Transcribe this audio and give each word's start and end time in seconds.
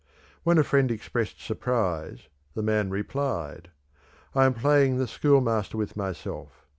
When 0.41 0.57
a 0.57 0.63
friend 0.63 0.89
expressed 0.89 1.39
surprise, 1.39 2.27
the 2.55 2.63
man 2.63 2.89
replied: 2.89 3.69
'I 4.33 4.45
am 4.45 4.53
playing 4.55 4.97
the 4.97 5.05
schoolmaster 5.07 5.77
with 5.77 5.95
myself. 5.95 6.65